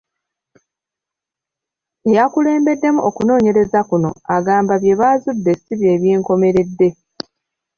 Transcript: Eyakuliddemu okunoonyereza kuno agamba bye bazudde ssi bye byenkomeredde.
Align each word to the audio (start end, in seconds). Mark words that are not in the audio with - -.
Eyakuliddemu 2.09 2.99
okunoonyereza 3.09 3.79
kuno 3.89 4.09
agamba 4.35 4.73
bye 4.81 4.99
bazudde 5.01 5.51
ssi 5.55 5.73
bye 5.81 5.95
byenkomeredde. 6.01 6.89